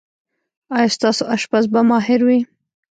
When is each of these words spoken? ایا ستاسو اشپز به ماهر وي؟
ایا 0.75 0.93
ستاسو 0.95 1.23
اشپز 1.35 1.63
به 1.73 1.79
ماهر 1.89 2.19
وي؟ 2.27 2.39